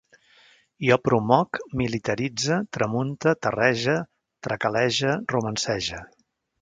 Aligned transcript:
Jo 0.85 0.95
promoc, 1.07 1.59
militaritze, 1.81 2.57
tramunte, 2.79 3.35
terrege, 3.47 3.99
tracalege, 4.49 5.13
romancege 5.35 6.01